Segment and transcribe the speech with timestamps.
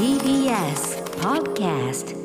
[0.00, 2.16] TBS Podcast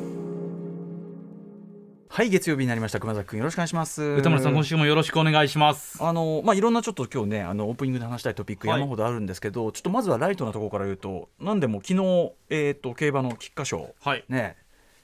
[2.08, 3.00] はい月曜日になりました。
[3.00, 4.02] 熊崎君よろしくお願いします。
[4.02, 6.02] 歌丸さん今週もよろしくお願いします。
[6.02, 8.80] あのまあいろんなちょっと今日ねあのオープニングで話したいトピックはい。
[8.80, 14.24] 山ほどあるんですけど、ちょっとまずはライトなところから言うとなんでも昨日えっ、と競馬の菊花賞はい。
[14.30, 14.56] ね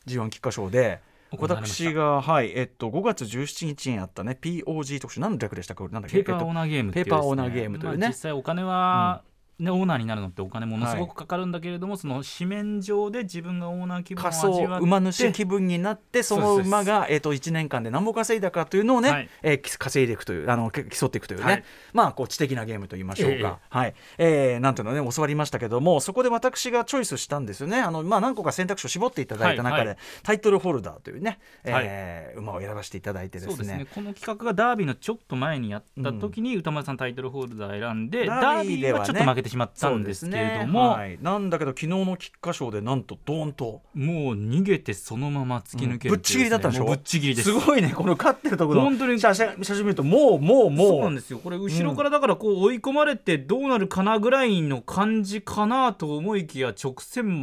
[0.06, 1.00] G1 菊花賞で
[1.38, 5.20] 私がはいえっと5月17日にあったね POG 特集。
[5.20, 5.86] 何の略でしたか？
[5.90, 6.24] なんだっけ？
[6.24, 7.98] ペーパーオーナーゲームっていうペーパーオーナーゲームというね。
[7.98, 9.24] まあ実際お金は、
[9.58, 19.28] ねオーナーになるのってお金ものすごくかかるんだけれども、その紙面上で自分がオーナー気分を仮味わ馬主気分になってその馬が、えー、と1年間で何本稼いだかというのをね、はい。
[19.42, 21.64] えーき稼いでいくというあのけ競っていくというね、はい。
[21.92, 23.94] まあこう知的なゲームと言いましょうか、えはい。
[24.18, 27.80] えーなんていうのね教わりましたけどもそこで私がチョイスしたんですよね。
[27.80, 29.96] あの、まあ、何個か選択肢を絞っていただいた中で、はいはい。
[30.22, 33.78] タイトルホルダーというね、えー馬を選ばせていただいてですね。
[33.78, 33.86] ね。
[33.94, 43.82] この企画がダービーのちょっと前にやった時に歌丸さんタイトルホルダー選んで、ダダーービーではちょっと負けてしまったんですけれども、はい、なんだけど昨日の菊花賞でなんとドーンと。
[43.94, 46.84] もう逃げてそのまま突き抜けるぶっちぎりだったんでしょ？
[46.84, 47.52] ぶっちぎりです。
[47.52, 48.82] すごいねこの勝ってるところ。
[48.82, 49.20] の本当に。
[49.20, 50.88] 写真写真見るともうもうもう。
[50.88, 51.38] そうなんですよ。
[51.38, 57.42] これ後ろからだからこう追い込まれてどうなるかなぐらいの感じかなと思いきや直線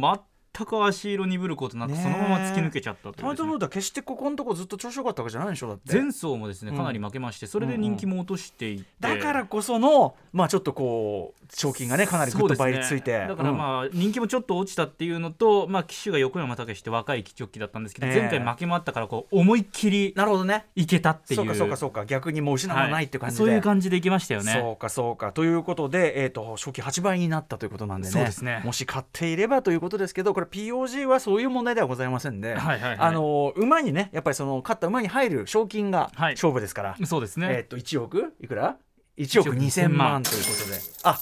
[0.52, 5.68] く足色鈍ることなくそのまま突き抜けちゃったというタイトルホルダー決してここのとこずっと調子良かったわけじゃないでしょ？
[5.68, 5.92] だって。
[5.92, 8.86] 前走もですねうんかなり負けましてそれで人気も落としていって。
[9.00, 13.28] だからこそのまあちょっとこう賞金がねかなりぐっと倍率ついて、ね。
[13.28, 18.20] だからまあ人気もちょっと落ちたっていうのと、まあ騎手が横山武史って若い騎ジョッキーだったんですけど、ええ。
[18.20, 20.66] 前回負けもあったからこう思いっきりなるほどね。
[20.74, 21.38] いけたっていう。
[21.38, 22.04] そうかそうかそうか。
[22.06, 23.50] 逆にもう失うものないっていう感じで、はい。
[23.50, 24.52] そういう感じでいけましたよね。
[24.52, 25.32] そうかそうか。
[25.32, 28.12] ということで、えー、と賞金8倍になったということなんでね。
[28.12, 28.62] そうですね。
[28.64, 32.98] もし買っていればということですけどこれ POG はそういう問題ではございませんで、はいはいはい。
[32.98, 36.34] あの馬にねやっぱりその勝った馬に入る賞金がはい。
[36.34, 38.34] 勝負ですから、そうですね、えっ、と1億？
[38.40, 38.76] いくら
[39.18, 40.12] ?1 億億2000 2000万。
[40.12, 40.78] 万ということで。
[41.04, 41.18] あ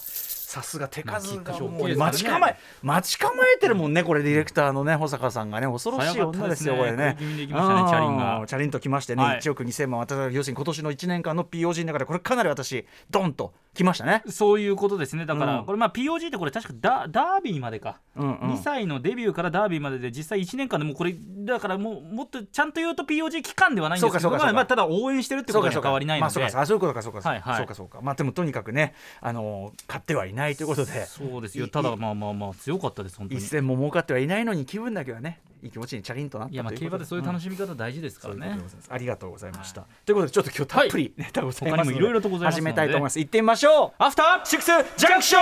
[0.48, 5.66] さすが手数まあがもう待ち構え待ち構えてるもんねこれディレクターのね保坂さんがね。
[5.66, 7.16] 恐ろしい女ですよこれね。
[7.18, 8.16] チャリンうん。
[8.16, 8.44] が。
[8.46, 9.41] チャリンときましてね、はい。
[9.41, 14.22] 1億2000万私は要するに今年の1年間の POG の中でこれかなり私ドンときましたね。
[14.26, 15.26] そういうことですね。
[15.26, 15.66] だから、うん。
[15.66, 18.54] これまあ POG ってこれ確かダダービーまでか、うんうん。
[18.54, 26.41] 2歳のデビューからダービーまでで実際1年間でもうこれだからもうもっとちゃんと言うと POG 期間ではないんですけどまあまあただ応援してるってことには変わりないので。
[26.41, 27.03] まあそうかそうか。
[27.03, 27.75] そうかそうか、そうか。
[27.75, 31.06] そうかまあでもとにかくねあの買ってはいないということで。
[31.06, 31.66] そうですよ。
[31.66, 33.41] いただまあまあまあ強かったです本当に。
[33.41, 38.88] 一銭も儲かってはいないのに気分だけはねいい気持ちにチャリンとなったいやまあ競馬でそういう楽しみ方大事ですからね、そういうことでございます。
[38.93, 39.87] ありがとうございました。
[40.04, 41.71] ということでちょっと今日たっぷりネタござい。
[41.72, 43.19] ますので、他にもいろいろとございます始めたいと思います。
[43.19, 43.93] 行ってみましょう。
[43.99, 44.66] アフターシックス
[44.97, 45.38] ジャンクショ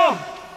[0.53, 0.56] ン。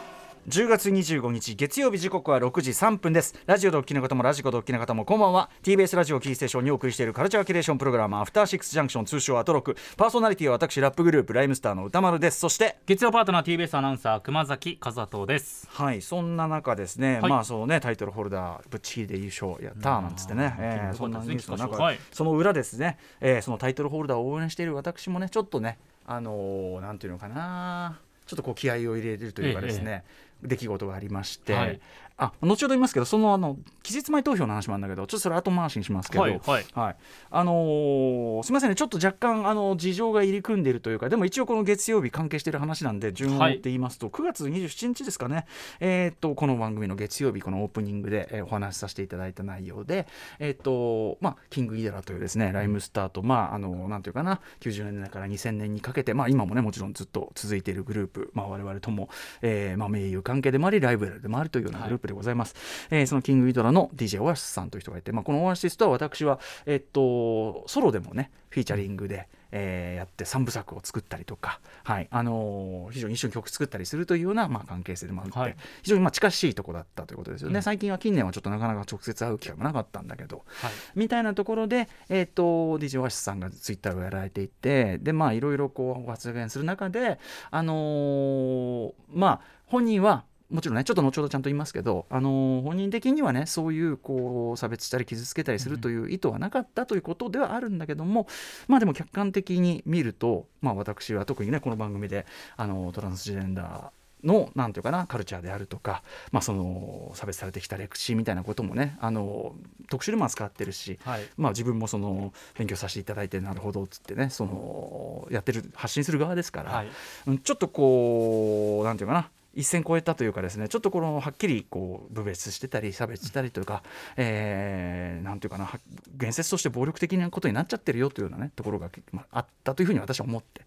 [0.50, 3.36] 10月25日月曜日時刻は6時3分です。
[3.46, 5.52] ラジオでお聞きの方もラジコでお聞きの方もこんばんは。
[5.62, 9.78] TBS ラジオキーステーションにお送りしているカルチャーキュレーションプログラムアフターシックスジャンクション通称アトロク。
[9.96, 12.40] パーソナリティは私ラップグループライムスターの歌丸です。
[12.40, 15.68] そして月曜パートナー TBS アナウンサー熊崎和人です。
[15.70, 17.30] はいそんな中ですね、はい。
[17.30, 22.00] まあそうねタイトルホルダーぶっちぎりで優勝やったーなんつってね、えーそんなニュースの中、はい。
[22.12, 25.78] その裏ですね、えーそのタイトルホルダーを応援している私もねちょっとね
[26.08, 30.04] あのーなんていうのかなちょっとこう気合を入れるというかですね、
[30.42, 31.80] 出来事がありまして、はい。
[32.20, 36.96] あ後ほど言いますけどそのあの期日前投票の話もあるんだけどちょっとそれ後回しにしますけど、はいはい。
[37.32, 38.76] あのーすみませんね。
[38.76, 45.46] ちょっと若干あの事情が入り組んでいるというかでも一応この月曜日関係している話なんで順を追って言いますと、9月27日ですかね、
[45.80, 50.08] えーっとこの番組の月曜日このオープニングで、えーお話しさせていただいた内容で、
[50.40, 59.10] えーっとまあ、キングイデラというですねライムスターと、まあ、あのなんていうかな90年代から2000年にかけて、まあ、今もねもちろんずっと続いているグループ、まあ、我々とも、
[59.42, 62.56] えーまあ、盟友関係でもありライブラルでもあるというようなグループでございます。
[62.92, 75.56] えーそのキングイドラの DJ オアシスさんという人がいて、まあ、このオアシスとは私は、えっと、ソロでもねフィーチャリングで、えーやって3部作を作ったりとか、はいあのー非常に一緒に曲作ったりするというような、まあ、関係性でもあって、はい。
[75.84, 77.62] 非常にまあ近しいところだったということですよね、うん。
[77.62, 80.72] 最近は近年はちょっとなかなか直接会う機会もなかったんだけど、はい。
[80.96, 82.44] みたいなところで、えー、と
[82.80, 87.20] DJ オアシスさんがツイッターをやられていてでまあいろいろこう発言する中で
[87.52, 98.28] あのーまあ本人はもちろんねちょっと後ほどちゃんと言いますけど、あのー本人的にはねそういうこう差別したり傷つけたりするという意図はなかったということではあるんだけども、
[98.68, 102.26] まあでも客観的に見ると、まあ、私は特にねこの番組で
[102.58, 109.56] あのトランスジェンダーのなんていうかなカルチャーであるとか、まあ、その差別されてきた歴史みたいなこともねあの
[109.90, 111.22] 特集でも扱ってるし、はい。
[111.38, 116.88] まあ、自分もその勉強させていただいてなるほどっつってねそのやってる発信する側ですから、はい。
[117.28, 123.84] うんちょっとこうなんていうかな一線超えたというかですねちょっとこのはっきりこう部別してたり差別したりというか、
[124.16, 125.70] えーなんていうかな
[126.16, 130.62] 言説として暴力的なことになっちゃってるよというようなねところが、あ、あったというふうに私は思って。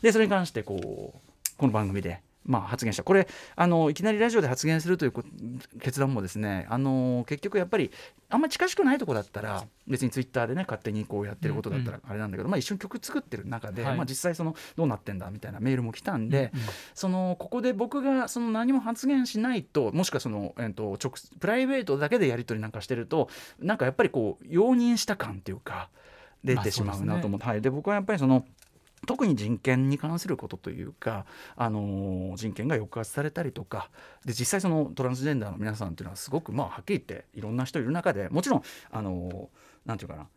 [0.00, 3.02] でそれに関してこうこの番組でまあ、発言した。
[3.02, 5.12] これあのいきなりラジオで発言するという
[5.80, 7.90] 決断もですねあの結局やっぱり
[8.30, 23.28] あんまり近しくないとこだったら別にツイッターでね勝手にこうやってることだったらあれなんだけど、うんうん、まあ、一緒に曲作ってる中で、はい、まあ、実際そのどうなってんだみたいなメールも来たんで、うんうん、そのここで僕がその何も発言しないともしくはその、えーと、直プライベートだけでやり取りなんかしてると
[23.60, 25.88] なんかやっぱりこう容認した感っていうか
[26.42, 28.44] 出てしまうなと思って、まあ、ね、はい、で僕はやっぱりその。
[29.06, 31.26] 特に人権に関することというか、
[31.56, 33.90] あの人権が抑圧されたりとか
[34.24, 39.50] で実際そのトランスジェンダーの皆さんというのはすごくまあはっきり言っていろんな人いる中でもちろんあの
[39.84, 40.28] なんていうかな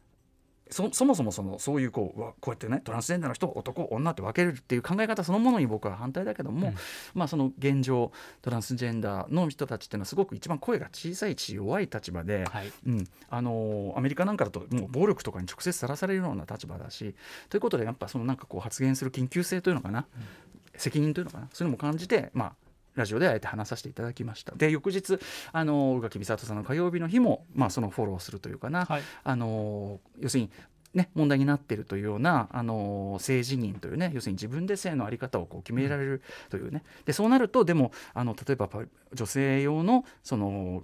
[0.71, 6.75] そそもそもそのそういうこうこうやってねトランスジェンダーの人男女って分けるっていう考え方そのものに僕は反対だけども、うん、
[7.13, 17.13] まあその現状トランスジェンダーの人たちっていうのはすごく一番声が小さいし弱い立場で、はい、うん、あのアメリカなんかだともう暴力とかに直接さらされるような立場だし
[17.49, 22.53] ということでやっぱそのなんかこう発言する緊急性というのかな、うん、責任というのかなそういうのも感じてまあ
[22.95, 24.55] ラジオであえて話させていただきました。
[24.55, 25.19] で翌日
[25.51, 30.51] あの宇垣美里さんの火曜日の日も、まあ、そのフォローするというかな、はい、あの要するに
[30.95, 36.83] ね、問題になっているというようなあの性自認というね要するに自分で性の在り方をこう決められるというね。
[37.03, 38.69] でそうなるとでもあの例えば
[39.13, 40.81] 女性用のその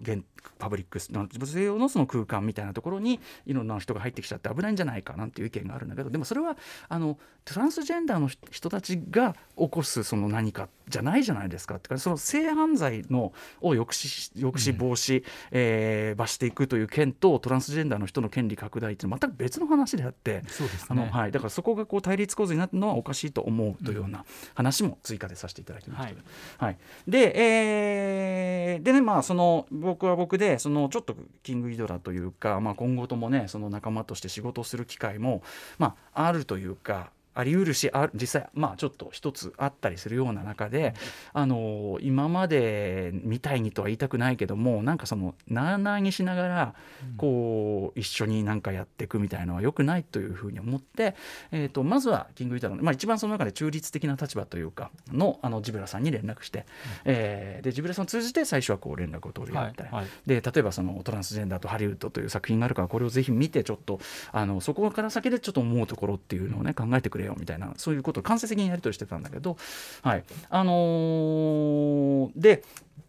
[0.60, 6.58] パブリックス女性用のその空間みたいなところにいろんな人が入ってきちゃって危ないんじゃないかなんていう意見があるんだけどでもそれは
[6.90, 26.04] あのトランスジェンダーの人たちが起こすその何かじゃないじゃないですかってかその性犯罪のを抑止抑止防止、うん、えー、罰していくという件とトランスジェンダーの人の権利拡大って全く別の話であってそうです、ね、あのはい、だからそこがこう対立構図になるのはおかしいと思うというような話も追加でさせていただきました。
[26.04, 26.16] はい、
[26.58, 26.78] はい、
[27.08, 35.44] で,、えー、でねまあその僕は僕でそのちょっとキングギドラというか、まあ、今後ともねその仲間として仕事をする機会も、
[35.78, 40.94] まあ、あるというかあり得るしあ実際まあちょっと一つあったりするような中で、
[41.34, 46.76] あの今までみたいにとは言いたくないけどもなんかそのなあなあにしながら
[47.18, 51.16] こう一緒になんかやっていくみたいのはよくないというふうに思って、
[51.52, 56.64] えー、とまずはキングギターの、まあ、一番その中で中立的な立場というかのあのジブラさんに連絡して、う
[57.06, 64.00] えー、でジブラさんを通じて最初はこう連絡を取るようになった、はいはい、で例えばそのトランスジェンダーとハリウッドという作品があるからこれをぜひ見てちょっと
[64.32, 69.58] あのそこから先でちょっと思うところっていうのをね考えてくれよみたいなそういうことを間接的にやり取りしてたんだけど、
[70.02, 70.24] はい。
[70.50, 72.64] あのー、で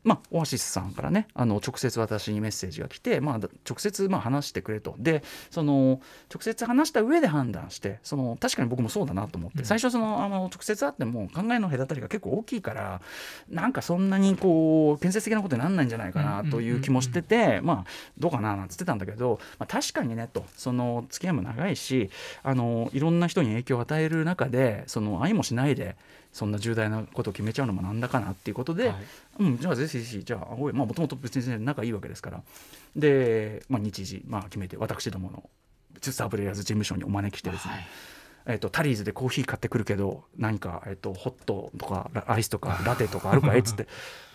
[0.04, 4.94] まあ、オアシスさんからねあの直接私にメッセージが来て、まあ、直接まあ話してくれと。
[4.98, 6.00] でその
[6.32, 13.00] 直接話した上で判断してその確かに僕もそうだなと思って、うん、最初そのあの直接会っても考えの隔たりが結構大きいから
[13.48, 20.44] なんかそんなにこう建設的なことにならないんじゃないかなという気もしてて、まあどうかななんつってたんだけど、まあ、確かにねと。
[20.56, 22.10] その付き合いも長いし
[22.42, 25.96] あのいろんな人に影響を与える中でその愛もしないで
[26.32, 28.96] そんな重大なことを決めちゃうのもなんだかなっていうことで、はい、
[29.40, 32.42] うん、じゃあぜひぜひじゃあもともと別に仲いいわけですから。
[32.96, 35.50] で、まあ、日時、まあ、決めて私どもの
[36.00, 37.86] サブレイヤーズ事務所にお招きしてですね、はい。
[38.46, 43.60] えーと、タリーズでコーヒー買ってくるけど何か、えーと、ホットとかアイスとかラテとかあるかい？
[43.60, 43.86] っ つって。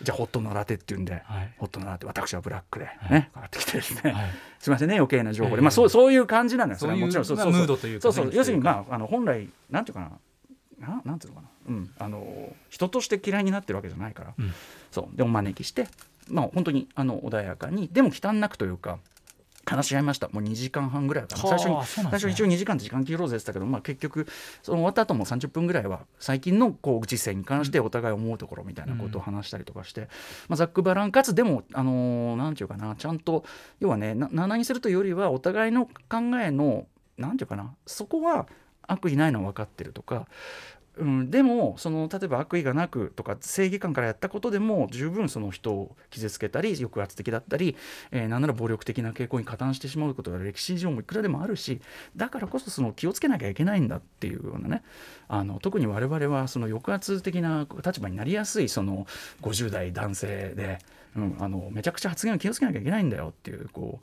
[0.02, 2.06] じゃあホットのラテって言うんで、はい、ホットのラテ。
[2.06, 4.30] 私はブラックでね、はい、買ってきてですね、はい、
[4.60, 6.96] すみませんね余計な情報で、えー、まあ、そうそういう感じなんですよね。
[6.98, 7.66] もちろんそうそうそう
[8.00, 8.30] そうそう。
[8.32, 10.10] 要するに、まあ、あの本来なんていうかな
[10.80, 14.52] ななんていうのかな、うん、あの人として嫌いになってるわけじゃないから、うん、
[14.90, 15.16] そう。
[15.16, 15.88] でお招きして、
[16.28, 17.88] まあ、本当にあの穏やかに。
[17.88, 18.98] でも忌憚なくというか
[19.68, 20.28] 話し合いました。
[20.30, 21.42] もう2時間半ぐらいかな。
[21.42, 24.26] 最初に、ね、最初一応2時間で時間切ろうぜって言ったけど、まあ、結局
[24.62, 30.06] その終わった後も30分ぐらいは最近のこう実践に関してお互い思うところみたいなことを話したりとかして、うん、
[30.48, 32.96] まあ、ざっくばらんかつでもあのー、なんていうかな。
[32.96, 33.44] ちゃんと
[33.80, 35.92] 要はね7にするというよりはお互いの考
[36.40, 36.86] えの
[37.18, 37.74] なんていうかな。
[37.86, 38.46] そこは
[38.88, 40.26] 悪意ないのは分かってるとか
[40.98, 47.76] うん、でもその例えば悪意がなくとか正義感からやったことでも十分その人を傷つけたり抑圧的だったり、
[48.10, 51.80] えー、なんなら暴力的な傾向に加担してしまうことが歴史上もいくらでもあるし
[52.16, 54.82] だからこそその気をつけなきゃいけないんだっていうようなね
[55.28, 59.06] あの特に我々はその抑圧的な立場になりやすいその
[59.42, 60.78] 50代男性で、
[61.16, 64.00] うん、あのめちゃくちゃ発言を気をつけなきゃいけないんだよっていうこ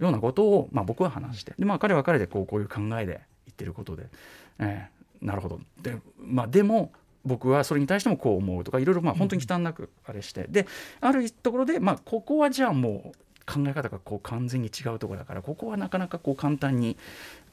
[0.00, 4.06] うようなことを、まあ、僕は話してで、まあ、彼は彼でこうこういう考えで言ってることで。
[4.60, 5.60] えーなるほど。
[5.82, 6.92] で,、まあ、でも
[7.24, 10.66] 僕はそれに対してもこう思うとかいろいろまあ本当に忌憚なくあれして、で
[11.00, 16.96] あるところで、まあ、ここはじゃあもう考え方がこう完全に違うところだからここはなかなかこう簡単に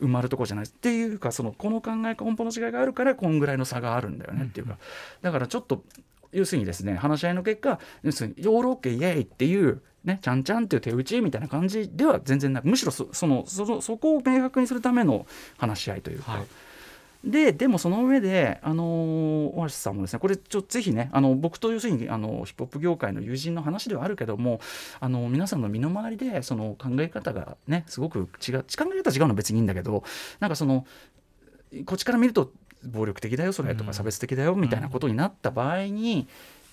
[0.01, 4.77] 埋まるところじゃないっていうかそのこの考え根本の違いがあるからこんぐらいの差があるんだよねっていうか、
[5.21, 5.83] だからちょっと
[6.35, 15.25] 要するにですね話し合いの結果要するにヨーロッケイエイっていうね、ちゃんちゃんっていう手打ちみたいな感じでは全然なくむしろそのそのそこを明確にするための
[15.57, 16.45] 話し合いというか、はい、
[17.25, 24.59] ででもその上で、あのオアシスさんもですねこれちょぜひねあの僕と要するにあのヒップホップ業界の友人の話ではあるけども
[24.99, 30.03] あの皆さんの身の回りでその考え方がねすごく違う考え方違うのは別にいいんだけど
[30.39, 30.85] なんかその
[31.85, 32.51] こっちから見ると
[32.87, 36.27] 暴力的だよそれとか差別的だよみたいなことになった場合に。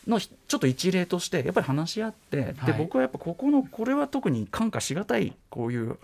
[0.07, 5.97] のちょっと一例としてやっぱり話し合って、で僕はやっぱここのこれは特に感化しがたいこういう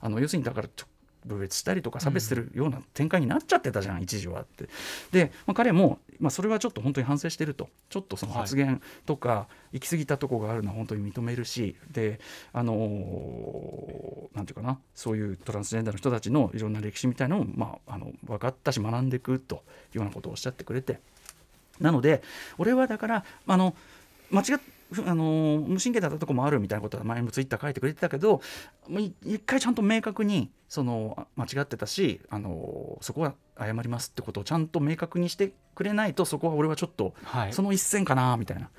[0.00, 0.68] あの要するにだから
[1.24, 4.68] 分別したりとか差別するような展開になっちゃってたじゃん、一時はって。
[5.12, 7.68] で、まあ、彼も、まあ、それはちょっと本当に反省してると。
[7.88, 12.18] ちょっとその発言とか行き過ぎたとこがあるのは本当に認めるしで
[12.52, 19.62] あのー、なんていうかなそういうトランスジェンダーの人たちのいろんな歴史みたいのも、まあ、あの分かったし学んでいくと
[19.94, 21.00] いうようなことをおっしゃってくれて。
[21.80, 22.22] なので
[22.56, 23.74] 俺はだからあの
[24.30, 24.60] 間違っ
[25.06, 28.40] あの無神経だったとこもあるみたいなことは前もツイッター書いてくれてたけど
[29.24, 37.14] 一回ちゃんと明確にその間違ってたしあのそこは謝りますってことをちゃんと明確にしてくれないとそこは俺はちょっと、
[37.50, 38.70] その一線かなみたいな。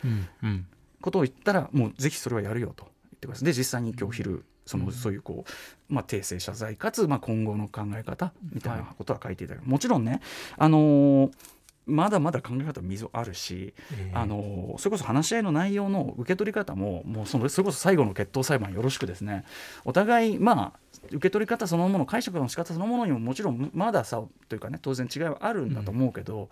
[1.01, 3.45] ことを言ったらもうぜひそれはやるよと言ってください。
[3.45, 10.21] で実際に今日昼そのそういうこう、まあ、訂正謝罪かつ、まあ、今後の考え方みたいなことは書いていただく、もちろんね、
[10.57, 11.31] あのー
[11.85, 19.45] まだまだ考え方溝あるし、えー、あのそれこそ話し合いの内容の受け取り方ももうそのそれこそ最後の決闘裁判よろしくですね。
[19.83, 26.49] お互いまあ受け取り方そのもの解釈の仕方そのものにももちろんまださというかね当然違いはあるんだと思うけど、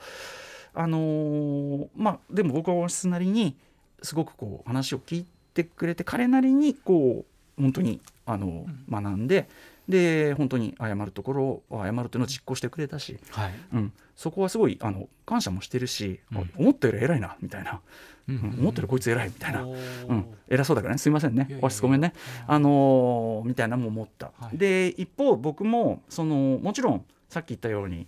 [0.75, 3.55] うん、あのー、まあでも僕は王室なりに
[4.01, 7.25] すごくこう話を聞いてくれて彼なりにこ
[7.57, 9.47] う本当にあの、学んで
[9.87, 17.81] で本当に謝るところを謝るというのを実行してくれたし、はい、うん、そこはすごいあの感謝もしてるし、うん、思ったより偉いなみたいな、
[18.27, 18.35] うん。
[18.35, 19.65] うんうん、思ったよりこいつ偉いみたいな、う
[20.13, 20.97] ん、偉そうだからね。
[20.97, 21.57] すいませんね。
[21.61, 22.13] わしごめんね、
[22.47, 28.07] あのー、みたいなのも思った、はい、で一方僕もそのもちろんさっき言ったように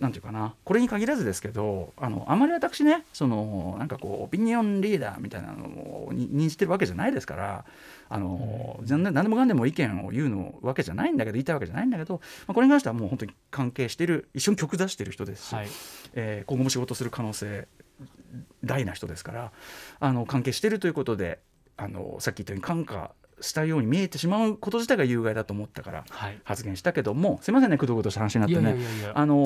[0.00, 7.64] なんていうかなこれに限らずですけどあのあまり私ねそのなんかこうオピニオンリーダーみたいなのを認じてるわけじゃないですから
[8.08, 12.14] あの、うん、何でもかんでも意見を言うのわけじゃないんだけど言いたいわけじゃないんだけど、
[12.46, 15.68] まあ、これに関してはもう本当に関係している一緒に曲出してる人ですし、はい、
[16.14, 17.68] えー、今後も仕事する可能性
[18.64, 19.52] 大な人ですから
[20.00, 21.40] あの関係しているということで
[21.76, 26.04] あのさっき言ったように感化したように見えてしまうこと自体が有害だと思ったから
[26.44, 28.76] 発言したけども、はい、すいませんねくどくどした話になってね。
[29.14, 29.36] あの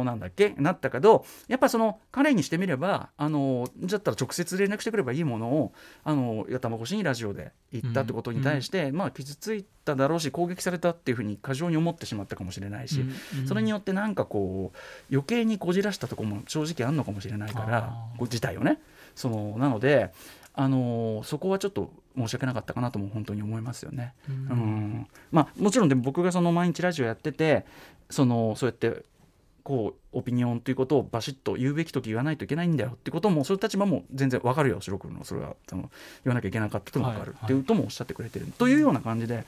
[0.00, 0.54] ー、なんだっけ？
[0.58, 5.72] なったけどやっぱその彼にしてみればあのー、だったら直接連絡してくればいいものを
[6.04, 14.78] あのー、頭越しにラジオで言ったってことに対して、うん、まあ傷ついただろうし攻撃されたっていうふうに過剰に思ってしまったかもしれないし、うんうん、それによってなんかこう
[15.10, 18.80] 余計にこじらしたとこも正直あるのかもしれないから自体をね。
[19.14, 20.10] そのなので
[20.54, 24.14] あのそこはちょっと申し訳なかったかなとも本当に思いますよね。
[24.28, 25.06] うん、うん。
[25.30, 27.64] まあ、もちろんでも僕がその毎日ラジオやってて
[28.10, 29.04] そのそうやって
[29.62, 35.24] こうオピニオンということをバシッと言うべき時言わないといけないんだよってこともそういう立場も全然わかるよ白黒の。
[35.24, 35.90] それはその
[36.24, 39.44] 言わなきゃいけなかったとも分かるっていうともおっしゃってくれてる、というような感じで、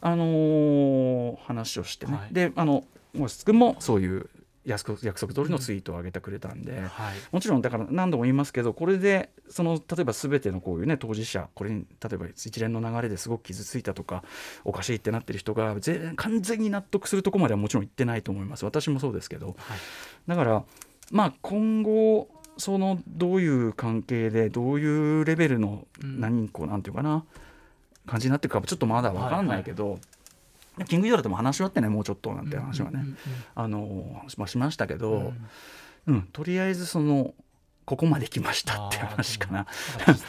[0.00, 2.84] あのー、話をしてね、はい、であの
[3.14, 4.28] もし君もそういう
[4.64, 6.88] 約束通りのツイートを上げてくれたんで、うん。
[6.88, 14.24] はい、もちろんだから何度も言いますけどこれでその例えば全てのこういうね当事者これに例えば一連の流れですごく傷ついたとか
[14.64, 15.76] おかしいってなってる人が
[16.16, 18.64] 完全に納得するとこまではもちろん言ってないと思います。
[18.64, 19.56] 私もそうですけど、はい、
[20.28, 20.64] だから
[21.10, 27.24] まあ今後そのどういう関係でどういうレベルの何こうなんていうかな
[28.06, 30.00] 感じになっていくかちょっとまだ分かんないけど、はいはい
[30.88, 33.04] キングイドラとも話し合ってねもうちょっとなんて話はね、
[33.54, 35.32] あのまあ、しましたけど、
[36.06, 37.34] うん、とりあえずその
[37.84, 39.66] ここまで来ましたって話かな。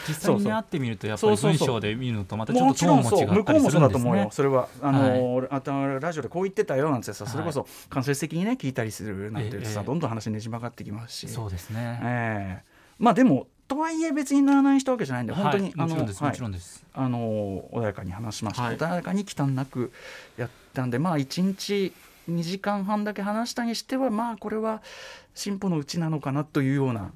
[0.07, 3.37] 実際に会ってみるとやっぱり 文章で見るのとまたちょっとトーンも違ったりするんですね。
[3.37, 4.29] 向こうもそうだと思うよ。
[4.31, 11.27] それはあの、はい、あとラジオでこう言ってたよなんてさ、それこそ間接的にね聞いたりするなんてさ、どんどん話ねじ曲がってきますし。
[11.29, 11.99] そうですね。
[12.03, 16.83] ええー、まあでもとはいえ別にならない人わけじゃないんで、本当に、あの、もちろんです。
[16.93, 18.63] あの穏やかに話しました。
[18.63, 19.91] 穏やかに忌憚なく
[20.37, 21.91] やったんで、まあ一日
[22.29, 24.81] 2時間半だけ話したにしては、まあこれは
[25.33, 27.11] 進歩のうちなのかなというような。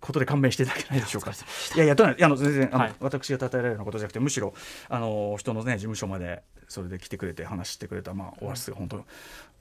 [0.00, 1.32] ことで勘弁していただけないでしょうか。
[1.32, 4.54] いやいや、とあの、全然、あの、はい、私が称えられるようなことじゃなくて、むしろ。
[4.88, 9.04] あの、人のね、事務所まで、それで来てくれて、話してくれた、まあ、オアシスが本当。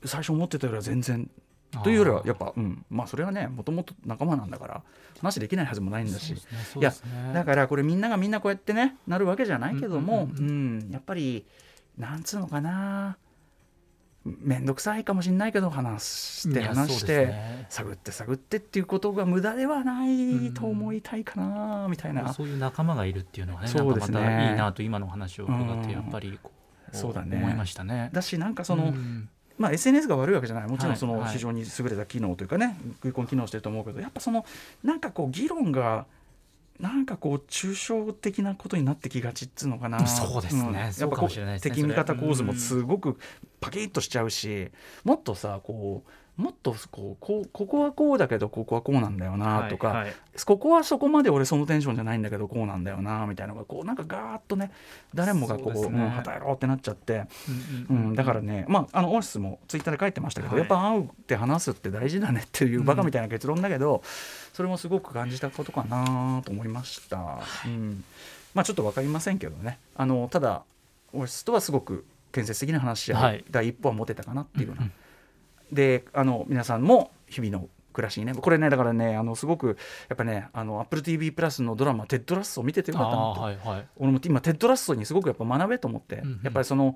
[0.05, 1.27] 最初思ってたよりは全然
[1.83, 4.83] というよりはやっぱ、うん、まあそれはねもともと仲間なんだから
[5.19, 6.41] 話できないはずもないんだし、ねね、
[6.77, 6.93] いや
[7.33, 10.51] だからこれみんながみんなこうやってねなるわけじゃないけども、うん、うんう
[10.85, 11.45] ん、やっぱり
[11.97, 13.17] なんつうのかな。
[14.25, 22.33] 面倒くさいかもしれないけど話して話して、ね、探って探ってっていうことが無駄ではないと思いたいかな、うん、みたいな。
[22.33, 24.19] そういう仲間がいるっていうのはねそうですね。
[24.19, 26.51] またいいなと今の話を伺ってやっぱりこ
[26.91, 27.37] う、そうだね。
[27.37, 28.09] 思いましたね。
[28.11, 30.67] だしなんかその、うんまあ、SNS が悪いわけじゃない。
[30.67, 34.45] もちろんその非常に優れた機能というかね、食い込み機能してると思うけどやっぱその
[34.83, 36.05] なんかこう議論が
[36.79, 40.05] なんかこう抽象的なことになってきがちっつうのかな。
[40.05, 40.61] そうですね。
[40.61, 43.17] うかっぱこうね敵味方構図もすごく
[43.59, 44.69] パキッとしちゃうし
[45.03, 49.97] もっとさこうもっとこうこうここはこうだけどここはこうなんだよなとか、はい。
[50.03, 50.13] はい
[50.45, 54.71] ここはそこまで俺そのテンションじゃないんだけどこうなんだよなみたいなのがこうなんかガーッとね
[55.15, 56.03] 誰もがこうそうね。
[56.03, 57.23] うん旗やろうってなっちゃって、
[57.89, 60.59] ううんん、だからね、まあ、あのオアシスもツイッターで書いてましたけど、はい。
[60.59, 64.03] やっぱ会うって話すって大事だねっていうバカみたいな結論だけど、
[64.53, 68.03] それもすごく感じたことかなと思いました、うん。
[68.53, 69.79] まあ、ちょっと分かりませんけどね。
[69.95, 70.61] あのただ
[71.13, 73.45] オアシスとはすごく建設的な話し合い、はい。
[73.49, 74.91] 第一歩は持てたかなっていうような、うん
[75.71, 83.87] であの皆さんも日々の暮らしにねこれねだからねあのすごくやっぱねあの AppleTV プラスのドラマ「テッドラッソ」を見ててよかったなあとーはいはい。
[83.97, 86.39] 俺も今テッドラッソにすごくやっぱ学べと思って、うんうん。
[86.43, 86.95] やっぱりその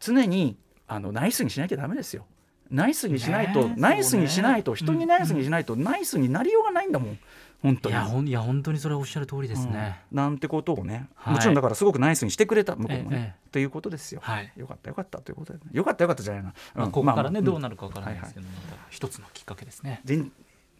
[0.00, 0.56] 常に
[0.88, 2.26] あのナイスにしなきゃダメですよ。
[2.70, 7.18] ナイスにしないと、ねえナイスにしないと、ね人にナイスにしないと、ナイスになりようがないんだもん
[7.62, 7.94] 本当に。
[8.30, 10.16] いや本当にそれはおっしゃる通りですね、うん。
[10.16, 11.34] なんてことをね、はい。
[11.34, 14.52] もちろんだからすごくナイスにしてくれた向こうもね、ええということですよ、はい。
[14.56, 16.90] よかったよかったということでよかったよかったじゃないな、まあ、うん。
[16.92, 20.00] ここからね、まあどうなるかわからないですけど、また一つのきっかけですね。
[20.04, 20.22] で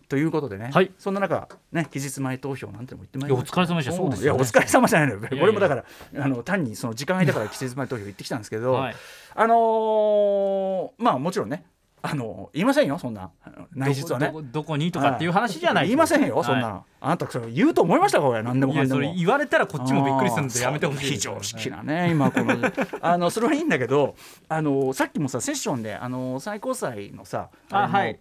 [0.09, 0.91] ということでね、はい。
[0.99, 3.93] そんな中、ね、期日前投票なんてのも言ってまいりました疲れ様でした。
[3.93, 4.35] そうですいや。
[4.35, 5.21] お疲れ様じゃないのよ。
[5.41, 5.85] 俺もだから
[6.17, 8.97] あの単にその時間空いたから期日前投票行ってきたんですけど、はい。
[9.37, 11.65] あのーまあもちろんね
[12.03, 13.31] あの言いませんよそんな。
[13.75, 14.33] 内実はね。
[14.53, 15.87] どこにとかっていう話じゃない。
[15.87, 18.43] 言いませんよそんな、はあなたそれ言うと思いましたかこれ。
[18.43, 19.01] 何でもかんでも。
[19.01, 21.19] れ言われたらこっちもびっくりするんでやめてほしい非。
[21.19, 22.57] 常識なね今この。
[23.03, 24.15] あのそれはいいんだけど
[24.49, 28.19] あのさっきもさセッションであの最高裁のさあはい。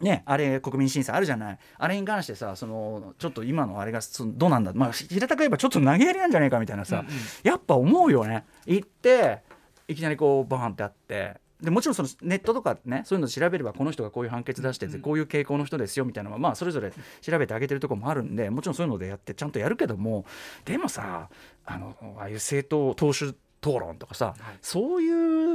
[0.00, 1.58] ね、あれ国民審査あるじゃない。
[1.78, 4.72] あれに関してさそのちょっと今のあれがどうなんだ。
[4.74, 7.12] まあ平たく言えばちょっと投げやりなんじゃないかみたいなさ、うんうん。
[7.44, 8.44] やっぱ思うよね。
[8.66, 9.42] 行って
[9.86, 20.24] いきなりこうバーンってあってでもちろんそのネットとかねそういうの調べればこの人がこういう判決出してて、こういう傾向の人ですよみたいなのはまあそれぞれ調べてあげてるところもあるんでもちろんそういうのでやってちゃんとやるけども
[20.64, 21.28] でもさ
[21.66, 25.53] あのああいう政党党首討論とかさ、そういう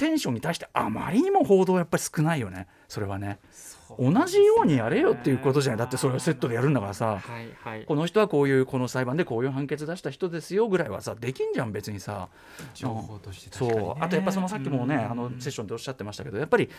[0.00, 2.66] テンションに対してあまりにも報道やっぱり少ないよね。
[2.88, 3.38] それはね。
[3.98, 5.78] 同じようにやれよっていうことじゃない。
[5.80, 7.18] だってそれはセットでやるんだからさ。
[7.18, 7.84] はいはい。
[7.84, 12.28] この人はこういうこの裁判でこういう判決出した人ですよぐらいはさできんじゃん別にさ。
[12.72, 13.94] 情報としてそ確かに、ね。
[14.00, 14.04] う。
[14.04, 16.70] あとやっぱそのさっきもねうんあのセッションでおっしゃってましたけどやっぱり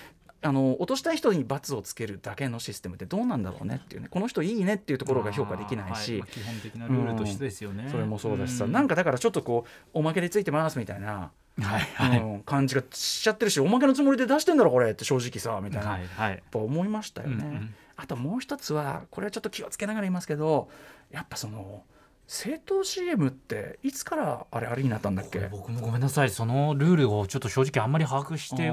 [0.42, 4.08] あの落としたい人に罰をつけるだけのシステムってどうなんだろうねっていうね。
[4.10, 7.88] この人いいねっていうところが評価できないし、はいまあ基本的なルールとしてですよね。
[7.92, 8.72] それもそうだしさ、ん。
[8.72, 12.20] なんかだからちょっとこうおまけでついてますみたいな、はいはい。
[12.20, 16.32] うん感じがしちゃってるしおまけのつもりで出してんだろこれって正直さみたいな、はいはい。
[16.32, 17.36] やっぱ思いましたよね。
[17.36, 20.70] うんうんあともう一つはこれはちょっと気をつけながら言いますけど
[21.12, 21.84] やっぱその
[22.32, 25.50] 政党 CM っていつからあれあれになったんだっけ？
[25.52, 28.72] 僕もごめんなさいそのルールをちょっと正直あんまり把握して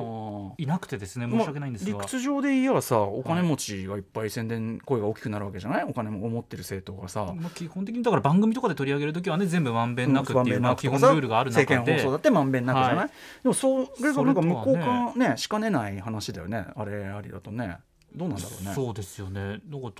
[0.62, 5.84] いなくてですね申し訳ないんです理が、屈上で言えばさお金持ちがいっぱい宣伝声が大きくなるわけじゃない？
[5.84, 7.34] お金も持ってる政党がさ。
[7.36, 13.08] まあ、基本的にだから番組とかで取り上げるときはね全部まんべんなくっていう、まあ、基本ルールがある中政見放送でだってまんべんなくじゃない、はい。
[13.42, 16.64] でもそれがなんか向こうかねしかねない話だよね。
[16.76, 17.78] あれありだとね。
[18.14, 18.72] どうなんだろうね。
[18.72, 19.58] そうですよね。
[19.66, 19.92] だから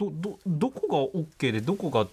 [0.00, 2.06] どどどこが OK でどこが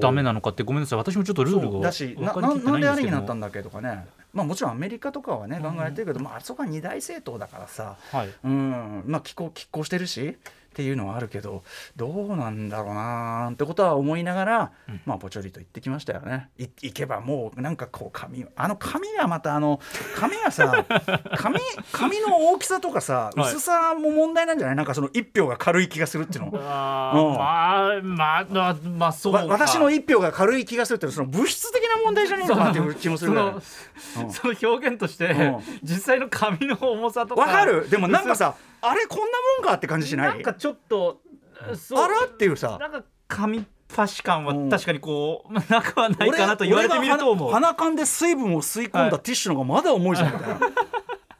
[0.00, 0.98] ダメなのかってごめんなさい。
[0.98, 4.06] 私もちょっとルールがだしなななんであれになったんだっけとかね。
[4.32, 7.96] まあもちろんアメリカとかはね考えてるけど、まああそこは二大政党だからさ。
[8.12, 8.30] はい。
[8.44, 9.02] うん。
[9.06, 10.36] まあ拮抗拮抗してるし
[10.72, 11.62] っていうのはあるけど
[11.96, 15.00] どうなんだろうなーってことは思いながら、うん。
[15.04, 16.48] まあぽちょりと言ってきましたよね。
[16.56, 19.80] い行けばもうなんかこう髪あの髪がまたあの
[20.16, 20.72] 髪がさ
[21.36, 21.58] 髪
[21.92, 23.50] 髪の大きさとかさはい。
[23.52, 24.76] 薄さも問題なんじゃない？
[24.76, 26.52] なんかその一票が軽い気がするっていうの。
[26.54, 27.34] あうん。
[27.34, 33.52] ーまあまあまあまあそう私の一票が軽い気がするっていうのはその物質的な問題じゃねえのかなっていう気もするそぐらい。
[33.52, 33.56] の
[34.24, 34.32] うん。
[34.32, 35.58] その表現として、うん。
[35.82, 37.40] 実際の髪の重さとか。
[37.42, 37.88] わかる。
[37.90, 39.24] でもなんかさあれこんな
[39.58, 40.28] もんかって感じしない？
[40.28, 41.20] なんかちょっと
[41.96, 42.76] あらっていうさ。
[42.80, 44.70] なんか紙ファシ感はうん。
[44.70, 47.52] 確かにこう、 なくはないかなと言われてみると思う。
[47.52, 49.10] 鼻鼻間で水分を吸い込んはい。
[49.10, 50.60] だティッシュの方がまだ重いじゃんみたいな、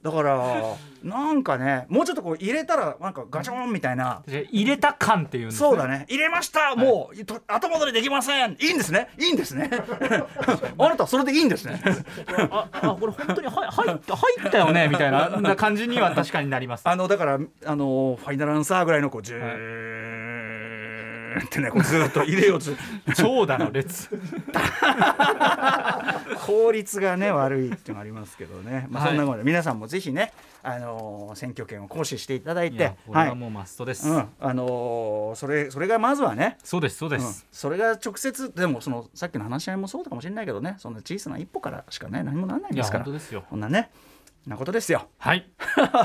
[0.03, 4.23] だからなんかねもうちょっとこう入れたらなんかガチョンみたいな。
[4.27, 5.53] で入れた感っていう。
[5.53, 6.07] そうだね。
[6.09, 6.75] 入れました。
[6.77, 8.57] もう、と後戻りできません。
[8.61, 9.09] いいんですね。
[9.19, 9.71] いいんですね。
[10.79, 11.81] あなたそれでいいんですね。
[12.51, 16.88] ああこれ本当に入入った入ったよねみたいなな感じには確かになります。
[16.88, 20.12] あのだからあのファイナルアンサーぐらいのこうジュー
[21.37, 22.77] ンってねこうずっと入れようとする
[23.16, 24.09] 長蛇の列。
[26.47, 34.09] 効率がね悪いっていうのがありますけどね、まあ、はいそんなことで皆さんもぜひね、あのー選挙権を行使していただいてこれはもうマストです。
[34.09, 37.47] うんあのーそれそれがまずはねそうですそうでうんす。
[37.51, 43.45] それが直接でもそのさっきの話し合いもそうかもしれないけどねそんな小さな一歩からしかね何もならないんですから本当ですよ。
[43.49, 43.90] こんなね
[44.46, 45.09] なことですよ。
[45.18, 45.48] はい。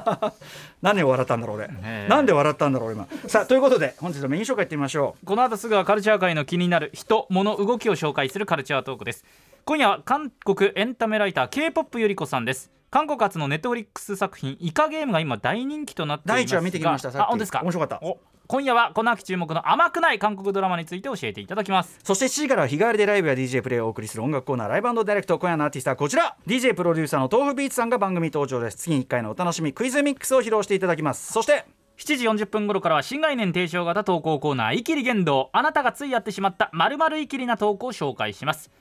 [0.81, 2.07] 何で笑ったんだろう俺、え。
[2.09, 3.07] なんで笑ったんだろう今。
[3.27, 9.25] さあということで本日のメイン紹介いってみましょこの後すぐはカルチャー界の気になる人物動きを紹介するカルチャートークです。
[9.65, 12.71] 今夜は韓国エンタメライター K-POP ゆり子さんです。
[12.89, 16.35] 韓国発のネットフリックス作品イカゲームが今大人気となっていますが。
[16.35, 17.61] 第一話見てきましたあ本当ですか？
[17.63, 18.05] 面白かった。
[18.05, 18.17] お
[18.47, 21.99] 今夜はこの秋注目の甘くない韓国ドラマについて教えていただきます。
[22.01, 26.37] うそして7時からは日替わりでライブや DJ プレイをお送りする音楽コーナーライブダイレクト今夜のアーティストはこちら。
[26.47, 28.77] DJ プロデューサーの豆腐ビーツさんが番組登場です。
[28.77, 31.33] 次に1回のお楽しみクイズミックスを披露していただきます。
[31.33, 31.65] そして
[31.97, 38.71] 7時40分頃からは新概念提唱型投稿コーナー「イキリ言動」あなたがついやってしまったまるイキリな投稿を紹介します。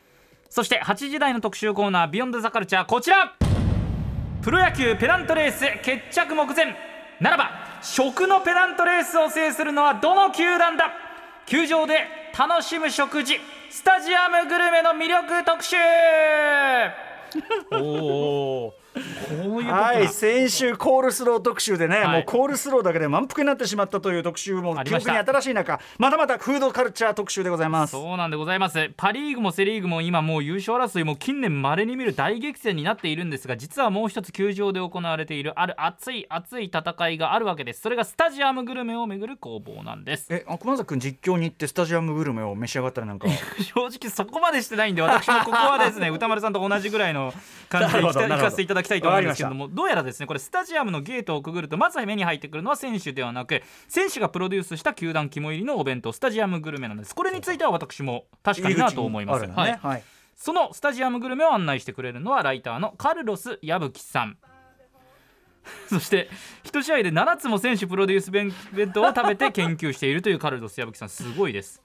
[0.49, 3.35] そして8時台の特集コーナー「ビヨンドザカルチャーこちら。
[4.43, 6.77] プロ野球ペナントレース決着目前。
[7.21, 10.92] ならば食のペナントレースを制するのはどの球団だ？
[11.46, 12.01] 球場で
[12.37, 13.38] 楽しむ食事
[13.70, 15.77] スタジアムグルメの魅力特集。
[17.70, 17.77] お
[18.66, 22.09] おはい先週コールスロー特集でね、はい。
[22.09, 27.91] もうコールスローだけで満腹になってしまったという特集も記憶に新しい中またまたフードカルチャー特集でございます。
[27.93, 28.91] そうなんでございます。
[28.97, 37.81] パ・リーグもセ・リーグも今もう優勝争いも近年まれに見る大激戦になっているんですが実はもう一つ球場で行われているある熱い熱い戦いがあるわけです。
[37.83, 40.27] それがスタジアムグルメをめぐる攻防なんです。
[40.31, 43.29] えあ熊崎君実況に行ってスタジアムグルメを召し上がったらなんか？
[43.61, 47.33] 正直そこまでしてないんで私もここはですね宇多丸さんと同じぐらいの
[47.69, 57.14] 感じで 行かせていただきたいと思うんですけどわもどうやらですねこれスタジアムのゲートをくぐるとまず目に入ってくるのは選手ではなく選手がプロデュースした球団肝入りのお弁当スタジアムグルメなんです。
[57.14, 59.57] これについては私も確かになと思います、入り口。
[59.57, 60.03] にあるよねはい。
[60.35, 64.37] そのスタジアムグルメを案内してくれるのはライターのカルロス・矢吹さん。
[65.88, 66.29] そして
[66.62, 71.09] 一試合で7つも選手プロデュース弁弁当を食べて研究しているというカルロス・矢吹さん。
[71.09, 71.83] すごいです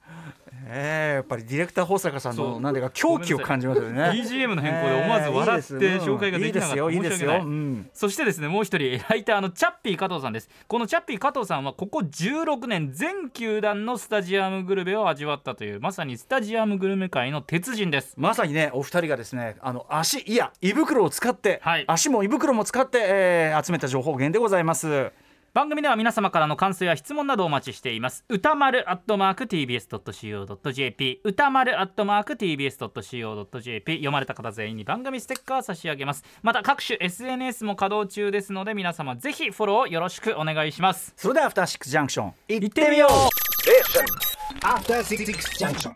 [0.66, 4.02] えー、やっぱりディレクター保坂さんのなんていうか狂気を感じますよね。
[4.02, 6.90] BGM の変更で思わず笑って紹介ができなかったいいですよ。
[6.90, 7.90] いいですよ、うん。
[7.92, 10.48] そしてですねもう一人ライターのチャッピー加藤さんです。
[10.68, 25.12] このチャッピー加藤さんはここ16年全球団のスタジアムグルメを味わったというまさにスタジアムグルメ界の鉄人ですまさにねお二人がですねあの足いや胃袋を使って、はい足も胃袋も使って、えー集めた情報源でございます
[25.54, 28.24] 番組では皆様からの感想や質問などお待ちしています。
[28.30, 36.24] 歌丸アットマーク TBS.CO.JP 歌丸アットマーク TBS.CO.JP 読まれた方全員に番組ステッカー差し上げます。
[36.42, 41.12] また各種 SNS も稼働中ですので皆様ぜひフォローよろしくお願いします。
[41.16, 44.64] それではアフターシックスジャンクション行行ってみよう。
[44.64, 45.26] After Six
[45.58, 45.90] Junction.